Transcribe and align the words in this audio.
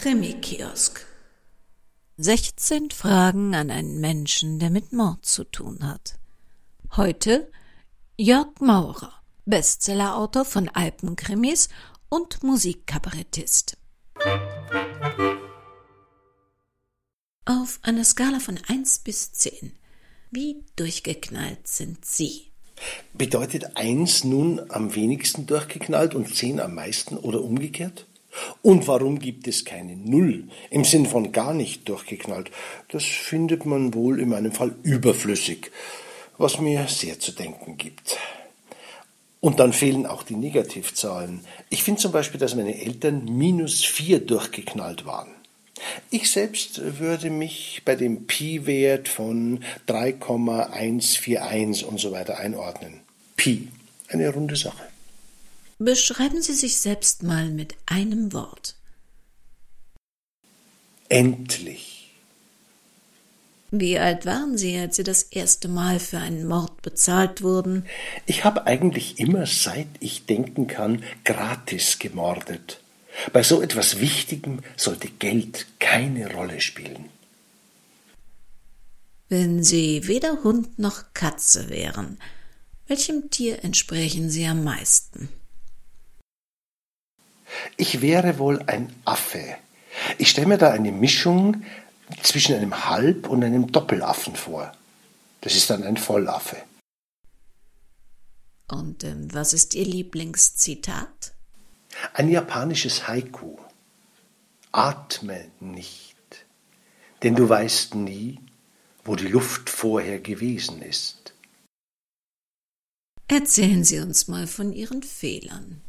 Krimi-Kiosk. 0.00 1.04
16 2.16 2.90
Fragen 2.90 3.54
an 3.54 3.70
einen 3.70 4.00
Menschen, 4.00 4.58
der 4.58 4.70
mit 4.70 4.94
Mord 4.94 5.26
zu 5.26 5.44
tun 5.44 5.86
hat. 5.86 6.18
Heute 6.96 7.52
Jörg 8.16 8.48
Maurer, 8.60 9.12
Bestsellerautor 9.44 10.46
von 10.46 10.70
Alpenkrimis 10.70 11.68
und 12.08 12.42
Musikkabarettist. 12.42 13.76
Auf 17.44 17.78
einer 17.82 18.04
Skala 18.04 18.40
von 18.40 18.58
1 18.68 19.00
bis 19.00 19.32
10, 19.32 19.72
wie 20.30 20.64
durchgeknallt 20.76 21.68
sind 21.68 22.06
Sie? 22.06 22.50
Bedeutet 23.12 23.76
1 23.76 24.24
nun 24.24 24.62
am 24.70 24.94
wenigsten 24.94 25.46
durchgeknallt 25.46 26.14
und 26.14 26.34
10 26.34 26.58
am 26.58 26.74
meisten 26.74 27.18
oder 27.18 27.42
umgekehrt? 27.42 28.06
Und 28.62 28.86
warum 28.86 29.18
gibt 29.18 29.48
es 29.48 29.64
keine 29.64 29.96
Null 29.96 30.44
im 30.70 30.84
Sinn 30.84 31.06
von 31.06 31.32
gar 31.32 31.54
nicht 31.54 31.88
durchgeknallt? 31.88 32.50
Das 32.88 33.04
findet 33.04 33.66
man 33.66 33.94
wohl 33.94 34.20
in 34.20 34.28
meinem 34.28 34.52
Fall 34.52 34.74
überflüssig, 34.82 35.70
was 36.38 36.60
mir 36.60 36.86
sehr 36.88 37.18
zu 37.18 37.32
denken 37.32 37.76
gibt. 37.76 38.18
Und 39.40 39.58
dann 39.58 39.72
fehlen 39.72 40.06
auch 40.06 40.22
die 40.22 40.36
Negativzahlen. 40.36 41.40
Ich 41.70 41.82
finde 41.82 42.02
zum 42.02 42.12
Beispiel, 42.12 42.38
dass 42.38 42.54
meine 42.54 42.80
Eltern 42.80 43.24
minus 43.24 43.82
4 43.84 44.20
durchgeknallt 44.20 45.06
waren. 45.06 45.30
Ich 46.10 46.30
selbst 46.30 46.98
würde 46.98 47.30
mich 47.30 47.80
bei 47.86 47.96
dem 47.96 48.26
Pi-Wert 48.26 49.08
von 49.08 49.64
3,141 49.86 51.86
und 51.86 51.98
so 51.98 52.12
weiter 52.12 52.38
einordnen. 52.38 53.00
Pi, 53.36 53.68
eine 54.08 54.28
runde 54.28 54.56
Sache. 54.56 54.82
Beschreiben 55.82 56.42
Sie 56.42 56.52
sich 56.52 56.76
selbst 56.76 57.22
mal 57.22 57.48
mit 57.48 57.74
einem 57.86 58.34
Wort. 58.34 58.76
Endlich. 61.08 62.12
Wie 63.70 63.98
alt 63.98 64.26
waren 64.26 64.58
Sie, 64.58 64.76
als 64.76 64.96
Sie 64.96 65.04
das 65.04 65.22
erste 65.22 65.68
Mal 65.68 65.98
für 65.98 66.18
einen 66.18 66.46
Mord 66.46 66.82
bezahlt 66.82 67.40
wurden? 67.40 67.86
Ich 68.26 68.44
habe 68.44 68.66
eigentlich 68.66 69.18
immer, 69.18 69.46
seit 69.46 69.88
ich 70.00 70.26
denken 70.26 70.66
kann, 70.66 71.02
gratis 71.24 71.98
gemordet. 71.98 72.80
Bei 73.32 73.42
so 73.42 73.62
etwas 73.62 74.00
Wichtigem 74.00 74.60
sollte 74.76 75.08
Geld 75.08 75.66
keine 75.78 76.30
Rolle 76.34 76.60
spielen. 76.60 77.08
Wenn 79.30 79.64
Sie 79.64 80.06
weder 80.06 80.44
Hund 80.44 80.78
noch 80.78 81.14
Katze 81.14 81.70
wären, 81.70 82.18
welchem 82.86 83.30
Tier 83.30 83.64
entsprechen 83.64 84.28
Sie 84.28 84.44
am 84.44 84.62
meisten? 84.62 85.30
Ich 87.76 88.00
wäre 88.00 88.38
wohl 88.38 88.62
ein 88.66 88.94
Affe. 89.04 89.56
Ich 90.18 90.30
stelle 90.30 90.46
mir 90.46 90.58
da 90.58 90.70
eine 90.70 90.92
Mischung 90.92 91.64
zwischen 92.22 92.54
einem 92.54 92.88
Halb- 92.88 93.28
und 93.28 93.44
einem 93.44 93.70
Doppelaffen 93.70 94.36
vor. 94.36 94.72
Das 95.40 95.54
ist 95.54 95.70
dann 95.70 95.82
ein 95.84 95.96
Vollaffe. 95.96 96.56
Und 98.68 99.04
ähm, 99.04 99.32
was 99.32 99.52
ist 99.52 99.74
Ihr 99.74 99.84
Lieblingszitat? 99.84 101.32
Ein 102.14 102.28
japanisches 102.28 103.08
Haiku. 103.08 103.56
Atme 104.72 105.50
nicht, 105.58 106.46
denn 107.24 107.34
du 107.34 107.48
weißt 107.48 107.96
nie, 107.96 108.38
wo 109.04 109.16
die 109.16 109.26
Luft 109.26 109.68
vorher 109.68 110.20
gewesen 110.20 110.80
ist. 110.82 111.34
Erzählen 113.26 113.82
Sie 113.82 113.98
uns 113.98 114.28
mal 114.28 114.46
von 114.46 114.72
Ihren 114.72 115.02
Fehlern. 115.02 115.82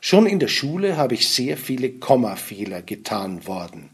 Schon 0.00 0.26
in 0.26 0.38
der 0.38 0.48
Schule 0.48 0.96
habe 0.96 1.14
ich 1.14 1.28
sehr 1.28 1.56
viele 1.56 1.90
Kommafehler 1.90 2.82
getan 2.82 3.46
worden. 3.46 3.90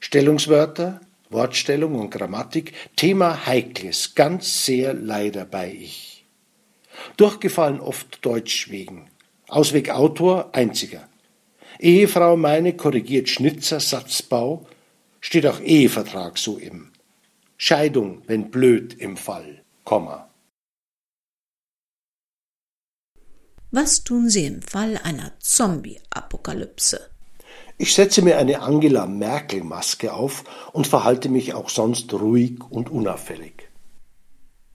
Stellungswörter, 0.00 1.00
Wortstellung 1.28 1.94
und 1.94 2.10
Grammatik, 2.10 2.72
Thema 2.96 3.46
Heikles, 3.46 4.14
ganz 4.14 4.64
sehr 4.64 4.94
leider 4.94 5.44
bei 5.44 5.70
ich. 5.72 6.24
Durchgefallen 7.16 7.80
oft 7.80 8.24
Deutsch 8.24 8.70
wegen. 8.70 9.10
Ausweg 9.48 9.90
Autor, 9.90 10.50
einziger. 10.54 11.08
Ehefrau 11.78 12.36
meine 12.36 12.74
korrigiert 12.74 13.28
Schnitzer 13.28 13.80
Satzbau, 13.80 14.66
steht 15.20 15.46
auch 15.46 15.60
Ehevertrag 15.60 16.38
so 16.38 16.56
im. 16.58 16.90
Scheidung, 17.56 18.22
wenn 18.26 18.50
blöd 18.50 18.94
im 18.94 19.16
Fall, 19.16 19.62
Komma. 19.84 20.29
Was 23.70 24.02
tun 24.02 24.28
Sie 24.28 24.46
im 24.46 24.62
Fall 24.62 24.98
einer 25.02 25.32
Zombie-Apokalypse? 25.38 27.10
Ich 27.78 27.94
setze 27.94 28.20
mir 28.20 28.36
eine 28.36 28.60
Angela 28.60 29.06
Merkel-Maske 29.06 30.12
auf 30.12 30.44
und 30.72 30.86
verhalte 30.86 31.28
mich 31.28 31.54
auch 31.54 31.70
sonst 31.70 32.12
ruhig 32.12 32.58
und 32.68 32.90
unauffällig. 32.90 33.70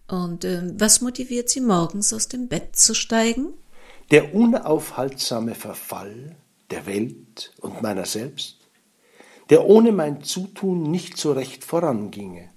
Und 0.08 0.46
äh, 0.46 0.74
was 0.80 1.02
motiviert 1.02 1.50
Sie 1.50 1.62
morgens 1.62 2.14
aus 2.14 2.28
dem 2.28 2.48
Bett 2.48 2.76
zu 2.76 2.94
steigen? 2.94 3.54
Der 4.12 4.34
unaufhaltsame 4.34 5.56
Verfall 5.56 6.36
der 6.72 6.86
Welt 6.86 7.54
und 7.60 7.82
meiner 7.82 8.06
selbst, 8.06 8.60
der 9.50 9.66
ohne 9.66 9.92
mein 9.92 10.24
Zutun 10.24 10.84
nicht 10.84 11.18
so 11.18 11.34
recht 11.34 11.64
voranginge. 11.64 12.50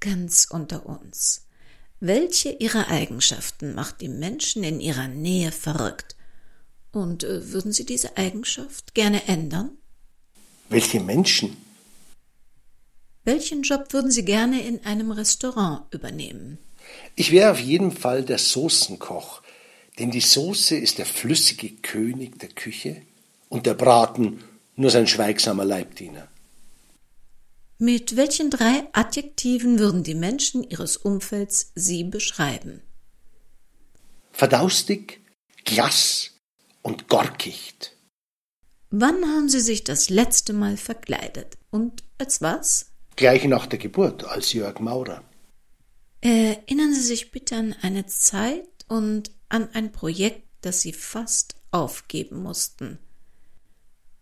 Ganz 0.00 0.46
unter 0.50 0.86
uns. 0.86 1.46
Welche 2.00 2.50
ihrer 2.50 2.88
Eigenschaften 2.88 3.74
macht 3.74 4.02
die 4.02 4.08
Menschen 4.08 4.62
in 4.64 4.80
ihrer 4.80 5.08
Nähe 5.08 5.50
verrückt? 5.50 6.14
Und 6.92 7.24
äh, 7.24 7.52
würden 7.52 7.72
Sie 7.72 7.86
diese 7.86 8.16
Eigenschaft 8.16 8.94
gerne 8.94 9.26
ändern? 9.28 9.70
Welche 10.68 11.00
Menschen? 11.00 11.56
Welchen 13.24 13.62
Job 13.62 13.92
würden 13.92 14.10
Sie 14.10 14.24
gerne 14.24 14.62
in 14.62 14.84
einem 14.84 15.10
Restaurant 15.10 15.92
übernehmen? 15.92 16.58
Ich 17.14 17.32
wäre 17.32 17.50
auf 17.50 17.60
jeden 17.60 17.92
Fall 17.92 18.22
der 18.22 18.38
Soßenkoch, 18.38 19.42
denn 19.98 20.10
die 20.10 20.20
Soße 20.20 20.76
ist 20.76 20.98
der 20.98 21.06
flüssige 21.06 21.70
König 21.70 22.38
der 22.38 22.50
Küche 22.50 23.02
und 23.48 23.66
der 23.66 23.74
Braten 23.74 24.44
nur 24.76 24.90
sein 24.90 25.06
schweigsamer 25.06 25.64
Leibdiener. 25.64 26.28
Mit 27.78 28.16
welchen 28.16 28.48
drei 28.48 28.88
Adjektiven 28.92 29.78
würden 29.78 30.02
die 30.02 30.14
Menschen 30.14 30.62
Ihres 30.62 30.96
Umfelds 30.96 31.72
Sie 31.74 32.04
beschreiben? 32.04 32.82
Verdaustig, 34.32 35.20
glass 35.64 36.30
und 36.80 37.08
gorkicht. 37.08 37.92
Wann 38.90 39.26
haben 39.26 39.50
Sie 39.50 39.60
sich 39.60 39.84
das 39.84 40.08
letzte 40.08 40.54
Mal 40.54 40.78
verkleidet? 40.78 41.58
Und 41.70 42.02
als 42.16 42.40
was? 42.40 42.92
Gleich 43.14 43.44
nach 43.44 43.66
der 43.66 43.78
Geburt, 43.78 44.24
als 44.24 44.54
Jörg 44.54 44.80
Maurer. 44.80 45.22
Erinnern 46.22 46.94
Sie 46.94 47.02
sich 47.02 47.30
bitte 47.30 47.56
an 47.56 47.74
eine 47.82 48.06
Zeit 48.06 48.68
und 48.88 49.32
an 49.50 49.68
ein 49.74 49.92
Projekt, 49.92 50.48
das 50.62 50.80
Sie 50.80 50.94
fast 50.94 51.56
aufgeben 51.72 52.42
mussten. 52.42 52.98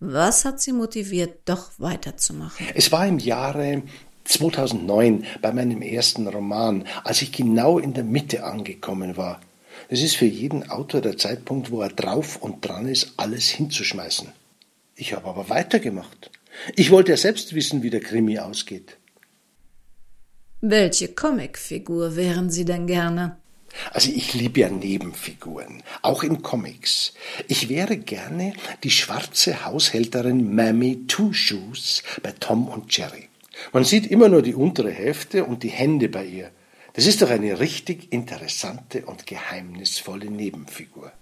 Was 0.07 0.45
hat 0.45 0.61
Sie 0.61 0.73
motiviert, 0.73 1.39
doch 1.47 1.71
weiterzumachen? 1.79 2.67
Es 2.75 2.93
war 2.93 3.07
im 3.07 3.19
Jahre 3.19 3.83
2009 4.25 5.25
bei 5.41 5.51
meinem 5.51 5.81
ersten 5.81 6.29
Roman, 6.29 6.85
als 7.05 7.23
ich 7.23 7.33
genau 7.33 7.79
in 7.79 7.95
der 7.95 8.05
Mitte 8.05 8.45
angekommen 8.45 9.17
war. 9.17 9.41
Es 9.89 10.03
ist 10.03 10.17
für 10.17 10.27
jeden 10.27 10.69
Autor 10.69 11.01
der 11.01 11.17
Zeitpunkt, 11.17 11.71
wo 11.71 11.81
er 11.81 11.89
drauf 11.89 12.37
und 12.37 12.67
dran 12.67 12.87
ist, 12.87 13.15
alles 13.17 13.49
hinzuschmeißen. 13.49 14.29
Ich 14.95 15.15
habe 15.15 15.27
aber 15.27 15.49
weitergemacht. 15.49 16.31
Ich 16.77 16.91
wollte 16.91 17.13
ja 17.13 17.17
selbst 17.17 17.55
wissen, 17.55 17.83
wie 17.83 17.91
der 17.91 18.01
Krimi 18.01 18.39
ausgeht. 18.39 18.99
Welche 20.61 21.09
Comicfigur 21.09 22.15
wären 22.15 22.51
Sie 22.51 22.67
denn 22.67 22.87
gerne? 22.87 23.39
Also 23.93 24.11
ich 24.11 24.35
liebe 24.35 24.61
ja 24.61 24.69
Nebenfiguren, 24.69 25.83
auch 26.03 26.23
in 26.23 26.43
Comics. 26.43 27.15
Ich 27.49 27.69
wäre 27.69 27.97
gerne 27.97 28.53
die 28.83 28.91
schwarze 28.91 29.65
Haushälterin 29.65 30.55
Mammy 30.55 31.07
Two 31.07 31.33
Shoes 31.33 32.03
bei 32.23 32.33
Tom 32.33 32.69
und 32.69 32.97
Jerry. 32.97 33.29
Man 33.73 33.85
sieht 33.85 34.07
immer 34.07 34.29
nur 34.29 34.43
die 34.43 34.55
untere 34.55 34.91
Hälfte 34.91 35.45
und 35.45 35.63
die 35.63 35.69
Hände 35.69 36.09
bei 36.09 36.25
ihr. 36.25 36.51
Das 36.95 37.07
ist 37.07 37.23
doch 37.23 37.31
eine 37.31 37.59
richtig 37.59 38.13
interessante 38.13 39.05
und 39.07 39.27
geheimnisvolle 39.27 40.31
Nebenfigur. 40.31 41.13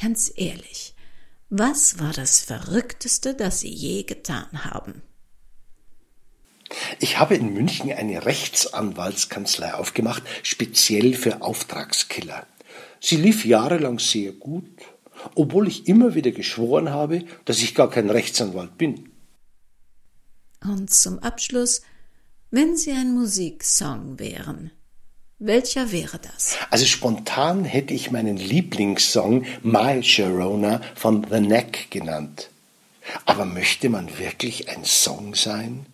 Ganz 0.00 0.32
ehrlich, 0.36 0.94
was 1.50 1.98
war 1.98 2.12
das 2.12 2.40
Verrückteste, 2.40 3.34
das 3.34 3.60
Sie 3.60 3.72
je 3.72 4.02
getan 4.02 4.64
haben? 4.64 5.02
Ich 7.00 7.18
habe 7.18 7.34
in 7.34 7.54
München 7.54 7.92
eine 7.92 8.26
Rechtsanwaltskanzlei 8.26 9.74
aufgemacht, 9.74 10.22
speziell 10.42 11.14
für 11.14 11.42
Auftragskiller. 11.42 12.46
Sie 13.00 13.16
lief 13.16 13.44
jahrelang 13.44 13.98
sehr 13.98 14.32
gut, 14.32 14.68
obwohl 15.34 15.68
ich 15.68 15.88
immer 15.88 16.14
wieder 16.14 16.30
geschworen 16.30 16.90
habe, 16.90 17.24
dass 17.44 17.60
ich 17.60 17.74
gar 17.74 17.90
kein 17.90 18.10
Rechtsanwalt 18.10 18.76
bin. 18.76 19.10
Und 20.62 20.90
zum 20.90 21.18
Abschluss, 21.20 21.82
wenn 22.50 22.76
Sie 22.76 22.92
ein 22.92 23.14
Musiksong 23.14 24.18
wären, 24.18 24.72
Welcher 25.40 25.92
wäre 25.92 26.18
das? 26.18 26.56
Also 26.68 26.84
spontan 26.84 27.64
hätte 27.64 27.94
ich 27.94 28.10
meinen 28.10 28.36
Lieblingssong 28.36 29.44
My 29.62 30.02
Sharona 30.02 30.80
von 30.96 31.24
The 31.30 31.38
Neck 31.38 31.92
genannt. 31.92 32.50
Aber 33.24 33.44
möchte 33.44 33.88
man 33.88 34.18
wirklich 34.18 34.68
ein 34.68 34.84
Song 34.84 35.36
sein, 35.36 35.86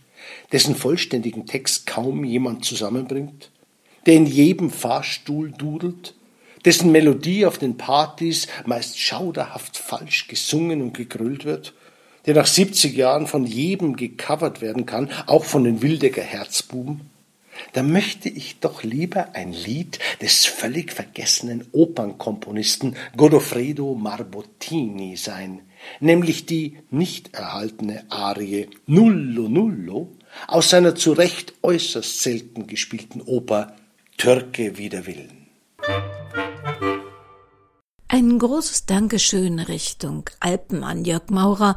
dessen 0.52 0.76
vollständigen 0.76 1.46
Text 1.46 1.86
kaum 1.86 2.24
jemand 2.24 2.64
zusammenbringt, 2.64 3.50
der 4.06 4.14
in 4.14 4.26
jedem 4.26 4.70
Fahrstuhl 4.70 5.50
dudelt, 5.52 6.14
dessen 6.64 6.92
Melodie 6.92 7.46
auf 7.46 7.58
den 7.58 7.76
Partys 7.76 8.48
meist 8.64 8.98
schauderhaft 8.98 9.76
falsch 9.76 10.28
gesungen 10.28 10.82
und 10.82 10.94
gegrölt 10.94 11.44
wird, 11.44 11.74
der 12.26 12.34
nach 12.34 12.46
70 12.46 12.96
Jahren 12.96 13.26
von 13.26 13.44
jedem 13.46 13.96
gecovert 13.96 14.60
werden 14.60 14.86
kann, 14.86 15.10
auch 15.26 15.44
von 15.44 15.64
den 15.64 15.82
Wildecker 15.82 16.22
Herzbuben? 16.22 17.10
Da 17.72 17.82
möchte 17.82 18.28
ich 18.28 18.58
doch 18.60 18.82
lieber 18.82 19.34
ein 19.34 19.52
Lied 19.52 19.98
des 20.20 20.44
völlig 20.44 20.92
vergessenen 20.92 21.66
Opernkomponisten 21.72 22.96
Godofredo 23.16 23.94
Marbottini 23.94 25.16
sein, 25.16 25.60
nämlich 26.00 26.46
die 26.46 26.78
nicht 26.90 27.34
erhaltene 27.34 28.04
Arie 28.10 28.68
Nullo 28.86 29.48
Nullo 29.48 30.12
aus 30.46 30.70
seiner 30.70 30.94
zu 30.94 31.12
Recht 31.12 31.54
äußerst 31.62 32.20
selten 32.20 32.66
gespielten 32.66 33.20
Oper 33.22 33.76
Türke 34.16 34.78
wider 34.78 35.06
Willen. 35.06 35.46
Ein 38.08 38.38
großes 38.38 38.86
Dankeschön 38.86 39.58
Richtung 39.58 40.30
Alpen 40.40 40.84
an 40.84 41.04
Jörg 41.04 41.30
Maurer, 41.30 41.76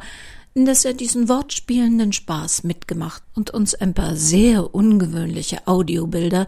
dass 0.54 0.84
er 0.84 0.94
diesen 0.94 1.28
wortspielenden 1.28 2.12
Spaß 2.12 2.64
mitgemacht 2.64 3.22
und 3.34 3.50
uns 3.50 3.74
ein 3.74 3.94
paar 3.94 4.16
sehr 4.16 4.74
ungewöhnliche 4.74 5.66
Audiobilder 5.66 6.46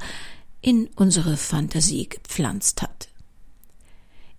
in 0.63 0.89
unsere 0.97 1.37
Fantasie 1.37 2.09
gepflanzt 2.09 2.83
hat. 2.83 3.10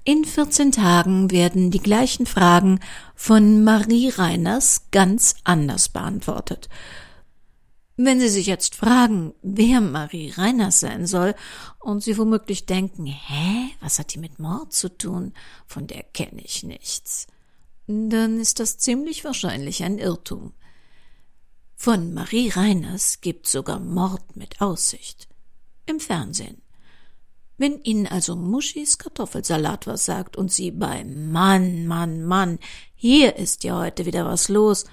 In 0.04 0.26
14 0.26 0.72
Tagen 0.72 1.30
werden 1.32 1.70
die 1.70 1.80
gleichen 1.80 2.26
Fragen 2.26 2.80
von 3.16 3.64
Marie 3.64 4.10
Reiners 4.10 4.88
ganz 4.92 5.36
anders 5.44 5.90
beantwortet 5.90 6.70
wenn 8.06 8.20
Sie 8.20 8.30
sich 8.30 8.48
jetzt 8.48 8.76
fragen, 8.76 9.34
wer 9.42 9.82
Marie 9.82 10.32
Reiners 10.32 10.80
sein 10.80 11.08
soll 11.08 11.36
und 11.80 12.04
Sie 12.04 12.18
womöglich 12.18 12.66
denken, 12.66 13.06
hä, 13.06 13.70
was 13.80 14.00
hat 14.00 14.14
die 14.14 14.20
mit 14.20 14.40
Mord 14.40 14.74
zu 14.74 14.96
tun? 14.96 15.34
Von 15.66 15.88
der 15.88 16.04
kenne 16.04 16.42
ich 16.42 16.64
nichts. 16.64 17.28
Dann 17.88 18.40
ist 18.40 18.60
das 18.60 18.78
ziemlich 18.78 19.24
wahrscheinlich 19.24 19.84
ein 19.84 19.98
Irrtum. 19.98 20.54
Von 21.76 22.14
Marie 22.14 22.50
Reiners 22.50 23.22
gibt 23.22 23.48
sogar 23.48 23.80
Mord 23.80 24.36
mit 24.36 24.62
Aussicht. 24.62 25.28
Im 25.86 26.00
Fernsehen. 26.00 26.61
Wenn 27.62 27.80
Ihnen 27.84 28.08
also 28.08 28.36
Muschis 28.36 28.98
Kartoffelsalat 28.98 29.86
was 29.86 30.06
sagt 30.06 30.36
und 30.36 30.52
Sie 30.52 30.72
bei 30.72 31.04
Mann, 31.04 31.86
Mann, 31.86 32.26
Mann, 32.26 32.58
hier 32.96 33.36
ist 33.36 33.64
ja 33.64 33.78
heute 33.78 34.08
wieder 34.08 34.26
was 34.26 34.50
los, 34.50 34.86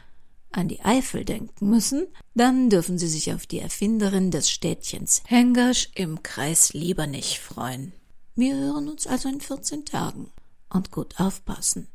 an 0.52 0.68
die 0.68 0.82
Eifel 0.82 1.24
denken 1.24 1.70
müssen, 1.70 2.08
dann 2.34 2.68
dürfen 2.68 2.98
Sie 2.98 3.08
sich 3.08 3.32
auf 3.32 3.46
die 3.46 3.60
Erfinderin 3.60 4.30
des 4.30 4.50
Städtchens 4.50 5.22
Hengersch 5.24 5.88
im 5.94 6.22
Kreis 6.22 6.74
Liebernich 6.74 7.40
freuen. 7.40 7.94
Wir 8.34 8.54
hören 8.54 8.90
uns 8.90 9.06
also 9.06 9.30
in 9.30 9.40
14 9.40 9.86
Tagen. 9.86 10.30
Und 10.68 10.90
gut 10.90 11.18
aufpassen. 11.18 11.88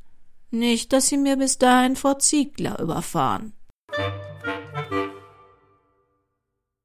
Nicht, 0.50 0.92
dass 0.92 1.08
Sie 1.08 1.18
mir 1.18 1.38
bis 1.38 1.60
dahin 1.60 1.96
Frau 1.96 2.16
Ziegler 2.16 2.80
überfahren. 2.80 3.54